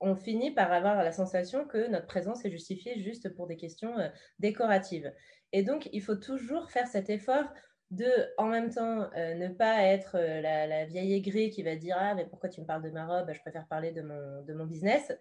[0.00, 3.98] on finit par avoir la sensation que notre présence est justifiée juste pour des questions
[3.98, 4.08] euh,
[4.38, 5.12] décoratives.
[5.52, 7.44] Et donc, il faut toujours faire cet effort
[7.90, 8.08] de,
[8.38, 12.14] en même temps, euh, ne pas être euh, la, vieille aigrie qui va dire Ah,
[12.14, 13.32] mais pourquoi tu me parles de ma robe?
[13.32, 15.12] Je préfère parler de mon, business.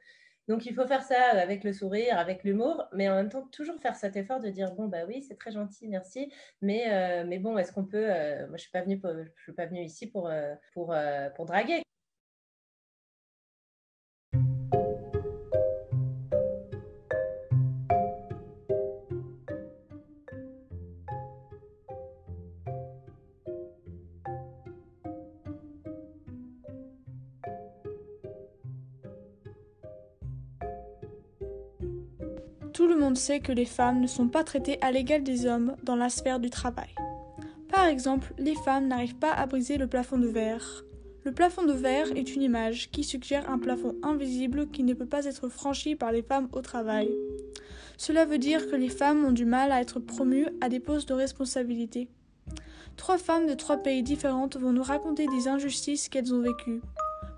[0.48, 3.80] Donc, il faut faire ça avec le sourire, avec l'humour, mais en même temps, toujours
[3.80, 7.58] faire cet effort de dire Bon, bah oui, c'est très gentil, merci, mais, mais bon,
[7.58, 8.08] est-ce qu'on peut.
[8.08, 9.00] moi, je ne suis, pas venue
[9.36, 10.32] je suis pas venue ici pour,
[10.74, 10.96] pour,
[11.36, 11.84] pour draguer.
[33.20, 36.40] Sait que les femmes ne sont pas traitées à l'égal des hommes dans la sphère
[36.40, 36.90] du travail.
[37.72, 40.84] Par exemple, les femmes n'arrivent pas à briser le plafond de verre.
[41.24, 45.06] Le plafond de verre est une image qui suggère un plafond invisible qui ne peut
[45.06, 47.10] pas être franchi par les femmes au travail.
[47.98, 51.10] Cela veut dire que les femmes ont du mal à être promues à des postes
[51.10, 52.08] de responsabilité.
[52.96, 56.82] Trois femmes de trois pays différents vont nous raconter des injustices qu'elles ont vécues.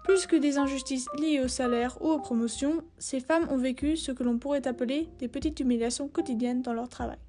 [0.04, 4.12] Plus que des injustices liées au salaire ou aux promotions, ces femmes ont vécu ce
[4.12, 7.20] que l'on pourrait appeler des petites humiliations quotidiennes dans leur travail.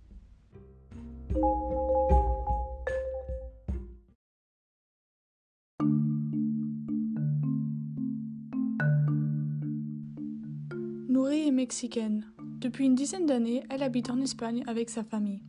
[11.08, 12.24] Nouri est mexicaine.
[12.58, 15.42] Depuis une dizaine d'années, elle habite en Espagne avec sa famille.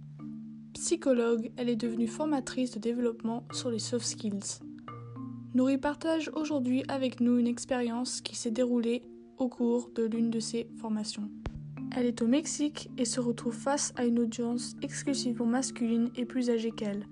[0.73, 4.59] Psychologue, elle est devenue formatrice de développement sur les soft skills.
[5.55, 9.03] Nouri partage aujourd'hui avec nous une expérience qui s'est déroulée
[9.37, 11.29] au cours de l'une de ses formations.
[11.95, 16.49] Elle est au Mexique et se retrouve face à une audience exclusivement masculine et plus
[16.49, 17.05] âgée qu'elle.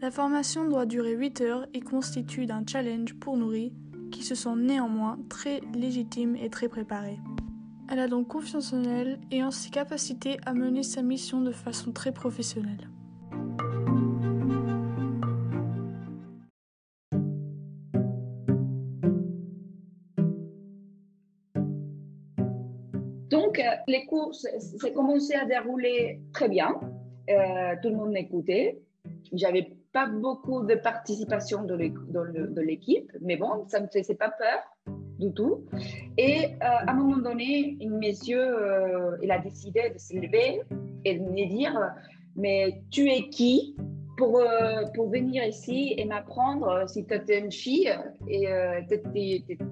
[0.00, 3.72] La formation doit durer 8 heures et constitue d'un challenge pour Nouri
[4.12, 7.18] qui se sent néanmoins très légitime et très préparée.
[7.88, 11.50] Elle a donc confiance en elle et en ses capacités à mener sa mission de
[11.50, 12.88] façon très professionnelle.
[23.86, 26.80] Les cours, c'est commencé à dérouler très bien.
[27.30, 28.80] Euh, tout le monde m'écoutait.
[29.32, 34.96] J'avais pas beaucoup de participation de l'équipe, mais bon, ça ne me faisait pas peur
[35.18, 35.64] du tout.
[36.16, 38.56] Et euh, à un moment donné, monsieur,
[39.22, 40.62] il a décidé de se lever
[41.04, 41.78] et de me dire,
[42.36, 43.76] mais tu es qui
[44.16, 44.40] pour,
[44.94, 47.92] pour venir ici et m'apprendre si tu étais une fille
[48.28, 48.46] et
[48.88, 48.94] tu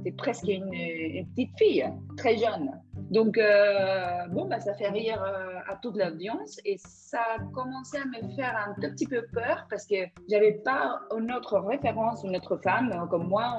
[0.07, 1.85] es, presque une petite fille,
[2.17, 2.71] très jeune.
[3.11, 7.99] Donc, euh, bon, bah, ça fait rire euh, à toute l'audience et ça a commencé
[7.99, 9.97] à me faire un tout petit peu peur parce que
[10.29, 13.57] j'avais pas une autre référence, une autre femme euh, comme moi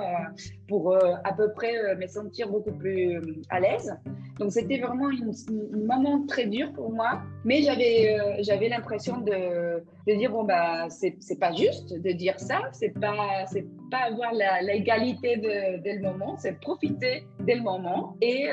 [0.70, 3.20] pour à peu près me sentir beaucoup plus
[3.50, 3.94] à l'aise.
[4.40, 10.16] Donc, c'était vraiment un moment très dur pour moi, mais j'avais j'avais l'impression de, de,
[10.16, 14.32] dire bon bah c'est pas juste de dire ça, c'est pas c'est pas avoir
[14.62, 18.50] l'égalité dès le moment, c'est profiter dès le moment et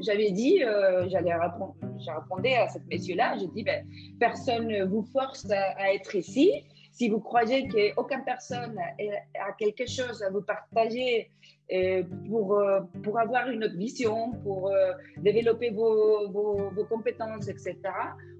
[0.00, 3.86] j'avais dit, euh, j'allais répondre, j'ai répondu à cette monsieur-là, j'ai dit, ben,
[4.18, 6.64] personne ne vous force à, être ici.
[6.92, 11.28] Si vous croyez qu'aucune personne a quelque chose à vous partager
[11.72, 14.70] euh, pour, euh, pour avoir une autre vision, pour
[15.16, 17.74] développer vos, vos compétences, etc.,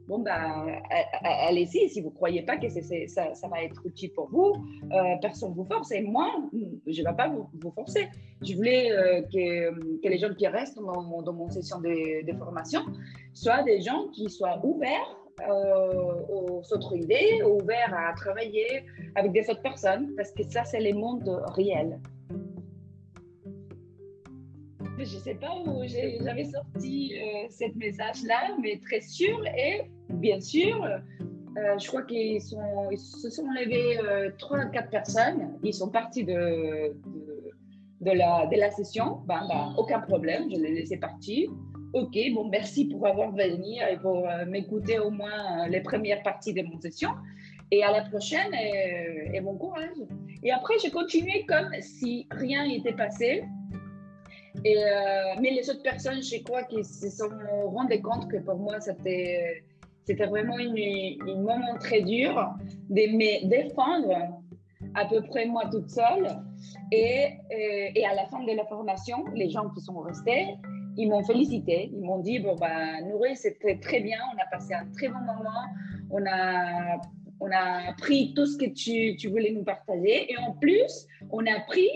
[0.09, 0.67] bon, bah,
[1.23, 1.89] allez-y.
[1.89, 4.55] Si vous ne croyez pas que ça, ça, va être utile pour vous,
[4.93, 5.93] euh, personne ne vous force.
[5.93, 6.31] Et moi,
[6.87, 8.09] je ne vais pas vous, forcer.
[8.43, 12.81] Je voulais euh, que, les gens qui restent dans mon, session de, de, formation
[13.33, 18.85] soient des gens qui soient ouverts euh, aux autres idées, ouverts à travailler
[19.17, 21.99] avec des autres personnes, parce que ça, c'est le monde réel.
[25.05, 29.39] Je ne sais pas où j'avais sorti euh, ce message-là, mais très sûr.
[29.47, 35.59] Et bien sûr, euh, je crois qu'ils se sont levés euh, trois ou quatre personnes.
[35.63, 36.97] Ils sont partis de,
[38.01, 39.21] de, la, de la session.
[39.27, 41.51] Ben, ben, aucun problème, je les laissais partir.
[41.93, 46.63] Ok, bon, merci pour avoir venu et pour m'écouter au moins les premières parties de
[46.63, 47.11] mon session.
[47.71, 49.99] Et à la prochaine, et, et bon courage.
[50.43, 53.45] Et après, j'ai continué comme si rien n'était passé.
[54.67, 57.29] Euh, mais les autres personnes, je crois qu'ils se sont
[57.67, 59.63] rendus compte que pour moi, c'était,
[60.27, 62.55] vraiment un moment très dur
[62.89, 64.43] de me défendre
[64.95, 66.29] à peu près moi toute seule.
[66.93, 70.57] Et, euh, et, à la fin de la formation, les gens qui sont restés,
[70.97, 71.91] ils m'ont félicité.
[71.93, 75.21] Ils m'ont dit, bon, bah, Nourri, c'était très bien, on a passé un très bon
[75.21, 75.65] moment,
[76.11, 77.01] on a,
[77.41, 80.33] on a appris tout ce que tu, tu voulais nous partager.
[80.33, 81.89] Et en plus, on a appris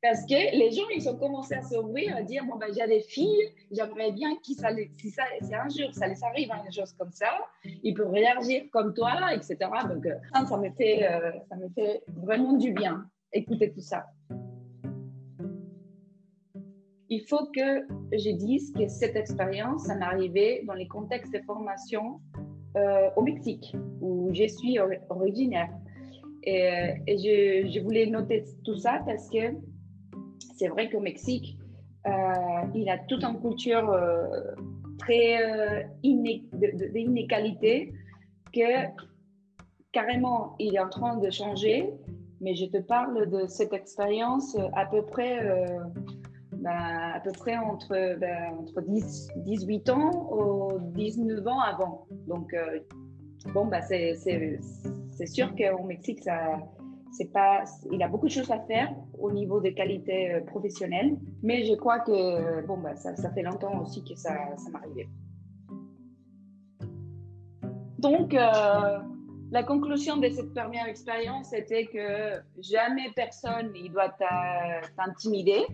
[0.00, 3.00] Parce que les gens, ils ont commencé à s'ouvrir, à dire, bon, ben, j'ai des
[3.00, 6.72] filles, j'aimerais bien que ça, si, ça, si un jour ça les arrive, hein, une
[6.72, 7.26] chose comme ça,
[7.64, 9.56] ils peuvent réagir comme toi, etc.
[9.88, 10.14] Donc, euh,
[10.46, 14.06] ça, me fait, euh, ça me fait vraiment du bien, écouter tout ça.
[17.08, 21.40] Il faut que je dise que cette expérience, ça m'est arrivé dans les contextes de
[21.40, 22.20] formation
[22.76, 24.78] euh, au Mexique, où je suis
[25.08, 25.70] originaire.
[26.44, 29.56] Et, et je, je, voulais noter tout ça parce que
[30.56, 31.58] c'est vrai qu'au Mexique,
[32.06, 32.10] euh,
[32.74, 34.54] il a toute une culture euh,
[34.98, 37.92] très euh, d'inégalité
[38.52, 38.86] que
[39.92, 41.90] carrément il est en train de changer.
[42.40, 45.44] Mais je te parle de cette expérience à peu près,
[46.52, 52.06] ben, à peu près entre, ben, entre 10, 18 ans ou 19 ans avant.
[52.28, 52.54] Donc,
[53.52, 56.60] bon, ben, c'est sûr qu'au Mexique, ça,
[57.10, 61.16] c'est pas, il a beaucoup de choses à faire au niveau des qualités euh, professionnelles,
[61.42, 64.70] mais je crois que euh, bon, bah, ça, ça, fait longtemps aussi que ça, ça
[64.70, 65.08] m'arrivait.
[67.98, 68.98] Donc, euh,
[69.50, 74.14] la conclusion de cette première expérience était que jamais personne il doit
[74.96, 75.64] t'intimider,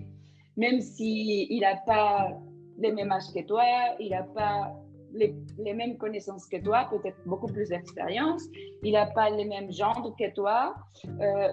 [0.57, 2.31] même s'il n'a pas
[2.79, 3.65] les mêmes âges que toi,
[3.99, 4.73] il n'a pas
[5.15, 8.43] les, mêmes connaissances que toi, peut-être beaucoup plus d'expérience,
[8.83, 10.75] il n'a pas les mêmes genres que toi,
[11.21, 11.49] euh,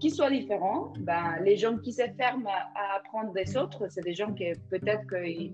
[0.00, 0.92] qui soient différents.
[1.00, 5.06] Ben, les gens qui se ferment à, apprendre des autres, c'est des gens qui peut-être
[5.08, 5.52] qu'ils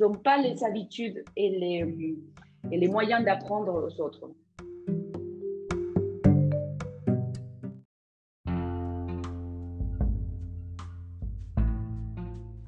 [0.00, 2.16] n'ont pas les habitudes et les,
[2.70, 4.30] et les moyens d'apprendre aux autres.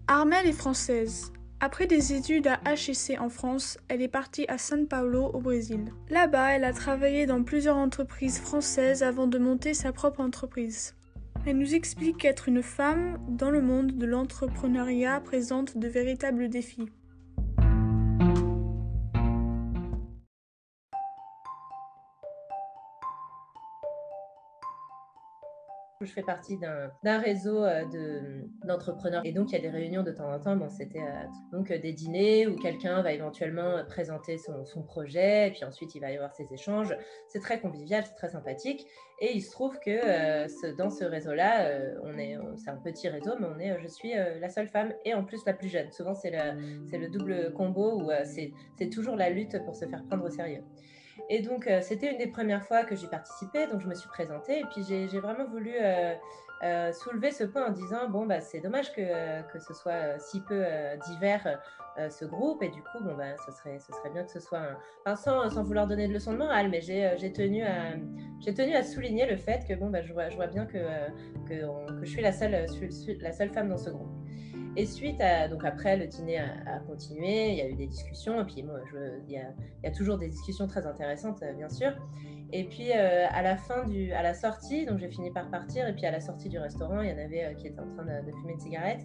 [0.08, 1.32] Armelle est française.
[1.64, 5.84] Après des études à HEC en France, elle est partie à São Paulo au Brésil.
[6.10, 10.96] Là-bas, elle a travaillé dans plusieurs entreprises françaises avant de monter sa propre entreprise.
[11.46, 16.88] Elle nous explique qu'être une femme dans le monde de l'entrepreneuriat présente de véritables défis.
[26.04, 27.84] Je fais partie d'un réseau euh,
[28.64, 30.56] d'entrepreneurs et donc il y a des réunions de temps en temps.
[30.56, 35.50] Bon, c'était euh, donc euh, des dîners où quelqu'un va éventuellement présenter son, projet et
[35.52, 36.96] puis ensuite il va y avoir ces échanges.
[37.28, 38.86] C'est très convivial, c'est très sympathique
[39.20, 41.70] et il se trouve que dans ce réseau-là,
[42.02, 45.14] on est, c'est un petit réseau, mais on est, je suis la seule femme et
[45.14, 45.92] en plus la plus jeune.
[45.92, 50.24] Souvent c'est le, le double combo où c'est toujours la lutte pour se faire prendre
[50.24, 50.64] au sérieux.
[51.28, 54.08] Et donc, euh, c'était une des premières fois que j'y participais, donc je me suis
[54.08, 54.60] présentée.
[54.60, 56.14] Et puis, j'ai vraiment voulu euh,
[56.62, 60.40] euh, soulever ce point en disant bon, bah, c'est dommage que, que, ce soit si
[60.40, 60.64] peu
[61.06, 61.60] divers
[62.10, 62.62] ce groupe.
[62.62, 64.62] Et du coup, bon, bah, ce, serait, ce serait bien que ce soit
[65.06, 65.16] un.
[65.16, 67.92] sans, sans, vouloir donner de leçons de morale, mais j'ai tenu, à,
[68.54, 70.78] tenu à souligner le fait que bon, bah, je, vois, je vois bien que,
[71.48, 72.66] que, que je suis la seule,
[73.20, 74.21] la seule femme dans ce groupe.
[74.74, 78.40] Et suite à, donc après, le dîner a, continué, il y a eu des discussions,
[78.40, 78.80] et puis moi,
[79.28, 79.42] il, y a,
[79.82, 81.92] il, y a, toujours des discussions très intéressantes, euh, bien sûr.
[82.54, 85.86] Et puis euh, à la fin du, à la sortie, donc j'ai fini par partir,
[85.86, 87.88] et puis à la sortie du restaurant, il y en avait euh, qui étaient en
[87.88, 89.00] train de, fumer une cigarette,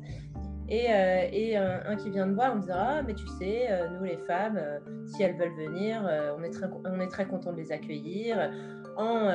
[0.69, 0.87] et,
[1.31, 4.17] et un, qui vient de voir en me disant ah mais tu sais, nous les
[4.17, 4.59] femmes,
[5.05, 6.01] si elles veulent venir,
[6.37, 8.51] on est très, on très content de les accueillir.
[8.97, 9.29] En,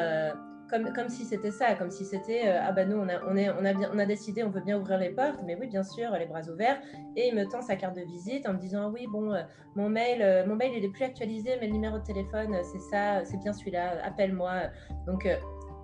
[0.95, 3.51] comme, si c'était ça, comme si c'était euh, ah bah nous on a, on, est,
[3.51, 5.83] on, a bien, on a décidé, on veut bien ouvrir les portes, mais oui bien
[5.83, 6.81] sûr, les bras ouverts.
[7.17, 9.43] Et il me tend sa carte de visite en me disant oui bon euh,
[9.77, 12.81] mon mail, euh, mon mail il est plus actualisé, mais le numéro de téléphone c'est
[12.81, 14.53] ça, c'est bien celui-là, appelle-moi.
[15.07, 15.29] Donc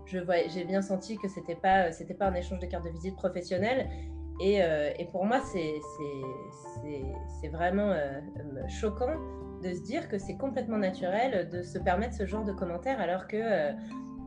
[0.06, 0.18] je
[0.48, 3.88] j'ai bien senti que c'était pas, c'était pas un échange de cartes de visite professionnelle.
[4.40, 5.80] Et, et pour moi c'est,
[7.50, 7.92] vraiment
[8.68, 9.16] choquant
[9.62, 13.26] de se dire que c'est complètement naturel de se permettre ce genre de commentaires alors
[13.26, 13.74] que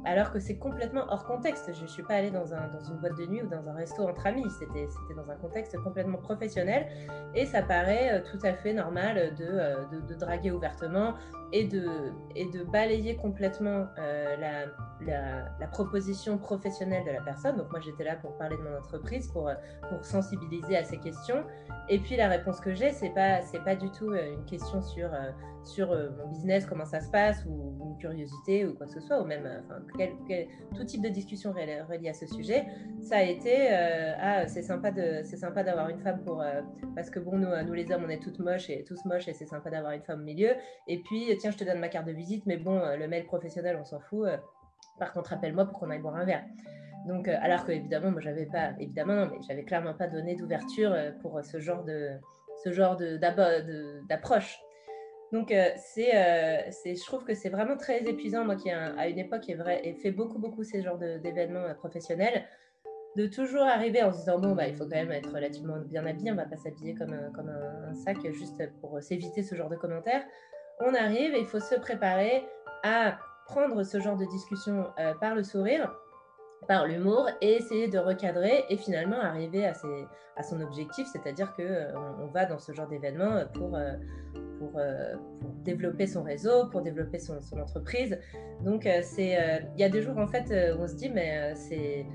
[0.05, 1.72] alors que c'est complètement hors contexte.
[1.74, 3.74] Je ne suis pas allée dans, un, dans, une boîte de nuit ou dans un
[3.74, 6.88] resto entre amis, c'était dans un contexte complètement professionnel
[7.36, 11.13] et ça paraît euh, tout à fait normal de, euh, de, de draguer ouvertement
[11.53, 14.65] et de, et de balayer complètement euh, la,
[15.60, 17.58] la, proposition professionnelle de la personne.
[17.58, 19.50] Donc moi j'étais là pour parler de mon entreprise, pour,
[19.89, 21.43] pour sensibiliser à ces questions.
[21.89, 25.10] Et puis la réponse que j'ai, c'est pas pas du tout une question sur
[25.63, 29.22] sur mon business, comment ça se passe, ou une curiosité ou quoi que ce soit,
[29.22, 29.81] ou même enfin,
[30.75, 32.65] tout type de discussion reliée à ce sujet,
[33.01, 36.62] ça a été euh, ah c'est sympa de c'est sympa d'avoir une femme pour euh,
[36.95, 39.33] parce que bon nous, nous les hommes on est toutes moches et tous moches et
[39.33, 40.51] c'est sympa d'avoir une femme au milieu.
[40.88, 43.77] Et puis tiens je te donne ma carte de visite mais bon le mail professionnel
[43.79, 44.27] on s'en fout
[45.00, 46.43] par contre appelle-moi pour qu'on aille boire un verre.
[47.07, 51.43] Donc alors que évidemment moi j'avais pas évidemment mais j'avais clairement pas donné d'ouverture pour
[51.43, 52.12] ce genre de
[52.63, 52.98] ce genre
[54.07, 54.60] d'approche
[55.31, 59.19] donc, euh, euh, c'est, je trouve que c'est vraiment très épuisant, moi qui à une
[59.19, 62.43] époque ai, vrai, fait beaucoup, beaucoup ces genres d'événements euh, professionnels.
[63.15, 66.05] de toujours arriver en se disant bon bah il faut quand même être relativement bien
[66.05, 69.69] habillé, on va pas s'habiller comme un, comme un, sac juste pour s'éviter ce genre
[69.69, 70.23] de commentaires.
[70.79, 72.45] On arrive et il faut se préparer
[72.83, 74.88] à prendre ce genre de discussion
[75.19, 75.93] par le sourire,
[76.68, 81.53] par l'humour et essayer de recadrer et finalement arriver à, ses, à son objectif, c'est-à-dire
[81.56, 83.94] que euh, on, va dans ce genre d'événement pour, euh,
[84.60, 84.80] pour,
[85.63, 88.20] développer son réseau, pour développer son, son entreprise.
[88.63, 92.06] Donc il y a des jours en fait où on se dit mais c'est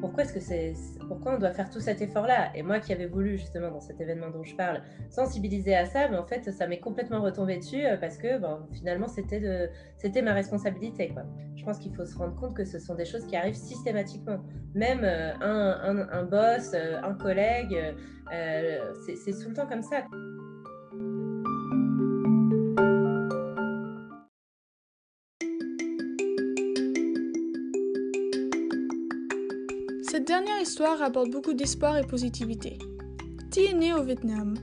[0.00, 0.74] pourquoi est-ce que c'est
[1.08, 3.80] pourquoi on doit faire tout cet effort là et moi qui avais voulu justement dans
[3.80, 7.56] cet événement dont je parle sensibiliser à ça mais en fait ça m'est complètement retombé
[7.56, 11.12] dessus euh, parce que bon, finalement c'était de c'était ma responsabilité
[11.56, 14.38] je pense qu'il faut se rendre compte que ce sont des choses qui arrivent systématiquement.
[14.74, 17.76] Même euh, un, un, un, boss euh, un collègue
[19.06, 20.04] c'est tout le temps comme ça
[30.10, 32.78] Cette dernière histoire apporte beaucoup d'espoir et positivité.
[33.50, 34.54] Thi est née au Vietnam.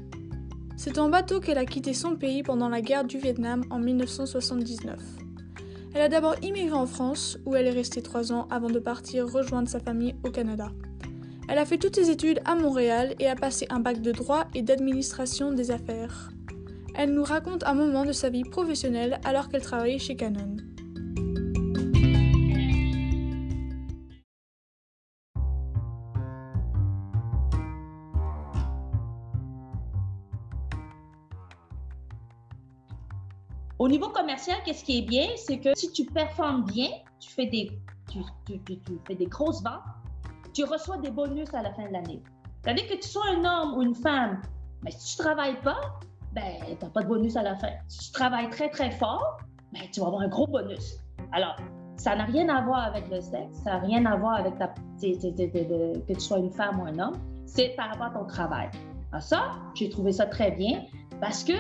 [0.76, 5.00] C'est en bateau qu'elle a quitté son pays pendant la guerre du Vietnam en 1979.
[5.94, 9.32] Elle a d'abord immigré en France, où elle est restée trois ans avant de partir
[9.32, 10.72] rejoindre sa famille au Canada.
[11.48, 14.48] Elle a fait toutes ses études à Montréal et a passé un bac de droit
[14.56, 16.32] et d'administration des affaires.
[16.96, 20.58] Elle nous raconte un moment de sa vie professionnelle alors qu'elle travaillait chez Canon.
[33.86, 36.88] Au niveau commercial, qu'est-ce qui est bien, c'est que si tu performes bien,
[37.20, 37.70] tu fais des,
[38.10, 38.20] tu,
[39.06, 39.84] fais des grosses ventes,
[40.56, 42.20] tu reçois des bonus à la fin de l'année.
[42.64, 44.42] C'est-à-dire que tu sois un homme ou une femme,
[44.82, 45.78] mais si tu ne travailles pas,
[46.34, 47.70] ben, tu n'as pas de bonus à la fin.
[47.88, 49.38] Si tu travailles très, très fort,
[49.72, 50.96] ben, tu vas avoir un gros bonus.
[51.32, 51.56] Alors,
[51.96, 56.14] ça n'a rien à voir avec le sexe, ça n'a rien à voir avec que
[56.14, 58.68] tu sois une femme ou un homme, c'est par rapport à ton travail.
[59.12, 60.86] Alors ça, j'ai trouvé ça très bien
[61.22, 61.54] parce que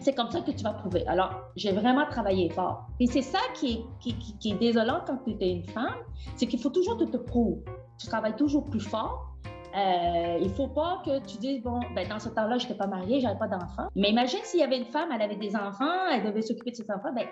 [0.00, 1.06] c'est comme ça que tu vas prouver.
[1.06, 2.86] Alors, j'ai vraiment travaillé fort.
[3.00, 5.96] Et c'est ça qui est, désolant quand tu es une femme,
[6.36, 7.62] c'est qu'il faut toujours te, te prouver.
[7.98, 9.36] Tu travailles toujours plus fort.
[9.76, 12.86] Euh, il faut pas que tu dises, bon, ben, dans ce temps-là, je n'étais pas
[12.86, 13.88] mariée, j'avais pas d'enfants.
[13.94, 16.76] Mais imagine s'il y avait une femme, elle avait des enfants, elle devait s'occuper de
[16.76, 17.26] ses enfants, ben,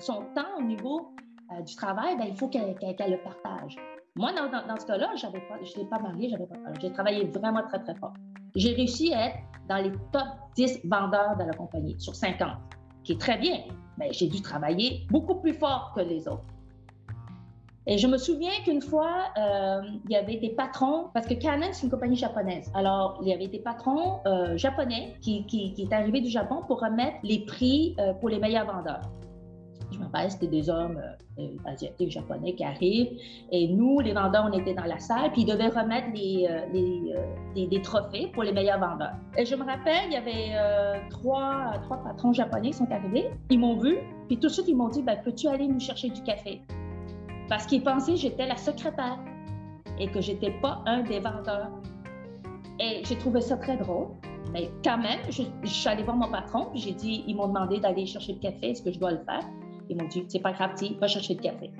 [0.00, 1.14] son temps au niveau
[1.52, 3.76] euh, du travail, ben, il faut qu'elle le partage.
[4.14, 7.94] Moi, dans, ce cas-là, je n'étais pas mariée, j'avais pas J'ai travaillé vraiment très, très
[7.94, 8.14] fort.
[8.56, 12.48] J'ai réussi à être dans les top 10 vendeurs de la compagnie sur 50,
[13.04, 13.58] qui est très bien,
[13.98, 16.46] mais j'ai dû travailler beaucoup plus fort que les autres.
[17.86, 21.68] Et je me souviens qu'une fois, euh, il y avait des patrons, parce que Canon,
[21.70, 22.68] c'est une compagnie japonaise.
[22.74, 26.62] Alors, il y avait des patrons euh, japonais qui, qui, qui, étaient arrivés du Japon
[26.66, 29.02] pour remettre les prix euh, pour les meilleurs vendeurs
[30.28, 33.18] c'était des hommes euh, euh, asiatiques, japonais qui arrivent.
[33.52, 37.66] Et nous, les vendeurs, on était dans la salle, puis ils devaient remettre les, euh,
[37.68, 39.14] des trophées pour les meilleurs vendeurs.
[39.36, 43.30] Et je me rappelle, il y avait trois, trois patrons japonais qui sont arrivés.
[43.50, 46.10] Ils m'ont vu, puis tout de suite, ils m'ont dit ben, Peux-tu aller nous chercher
[46.10, 46.62] du café?
[47.48, 49.18] Parce qu'ils pensaient que j'étais la secrétaire
[49.98, 51.70] et que j'étais pas un des vendeurs.
[52.78, 54.08] Et j'ai trouvé ça très drôle.
[54.52, 57.48] Mais quand même, je, je suis allée voir mon patron, puis j'ai dit, ils m'ont
[57.48, 59.42] demandé d'aller chercher le café, est-ce que je dois le faire?
[59.88, 61.70] Ils m'ont dit, c'est pas grave, va chercher le café.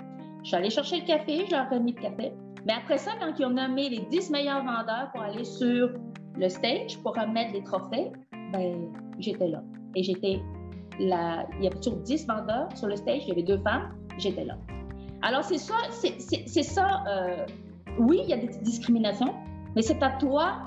[0.43, 2.33] Je suis allée chercher le café, je leur ai remis le café.
[2.65, 5.89] Mais après ça, quand ils ont nommé les 10 meilleurs vendeurs pour aller sur
[6.37, 8.11] le stage pour remettre les trophées,
[8.51, 9.63] ben, j'étais là.
[9.95, 10.39] Et j'étais
[10.99, 11.45] là.
[11.57, 14.45] Il y avait toujours 10 vendeurs sur le stage, il y avait deux femmes, j'étais
[14.45, 14.57] là.
[15.21, 17.03] Alors, c'est ça, c'est ça.
[17.07, 17.45] Euh,
[17.99, 19.33] oui, il y a des discriminations,
[19.75, 20.63] mais c'est à toi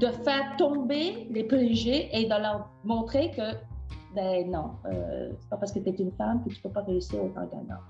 [0.00, 3.42] de faire tomber les préjugés et de leur montrer que
[4.16, 6.80] ben non, euh, c'est pas parce que tu es une femme que tu peux pas
[6.80, 7.84] réussir autant qu'un homme.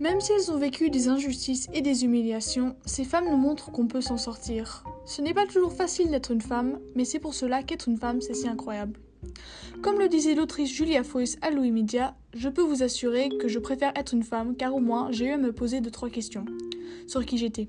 [0.00, 3.86] Même si elles ont vécu des injustices et des humiliations, ces femmes nous montrent qu'on
[3.86, 4.82] peut s'en sortir.
[5.04, 8.22] Ce n'est pas toujours facile d'être une femme, mais c'est pour cela qu'être une femme,
[8.22, 8.98] c'est si incroyable.
[9.82, 13.58] Comme le disait l'autrice Julia Foyce à Louis Media, je peux vous assurer que je
[13.58, 16.46] préfère être une femme car au moins j'ai eu à me poser deux trois questions
[17.06, 17.68] sur qui j'étais.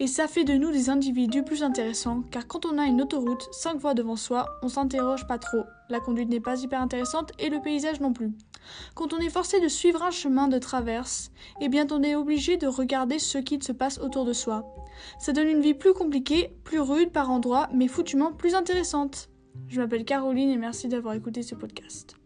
[0.00, 3.48] Et ça fait de nous des individus plus intéressants, car quand on a une autoroute
[3.52, 5.62] 5 voies devant soi, on s'interroge pas trop.
[5.88, 8.32] La conduite n'est pas hyper intéressante et le paysage non plus.
[8.94, 12.56] Quand on est forcé de suivre un chemin de traverse, eh bien on est obligé
[12.56, 14.74] de regarder ce qui se passe autour de soi.
[15.18, 19.28] Ça donne une vie plus compliquée, plus rude par endroits, mais foutument plus intéressante.
[19.68, 22.19] Je m'appelle Caroline et merci d'avoir écouté ce podcast.